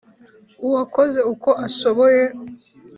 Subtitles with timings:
[0.67, 2.23] uwakoze uko ashoboye